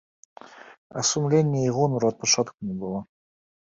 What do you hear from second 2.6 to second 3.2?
не было.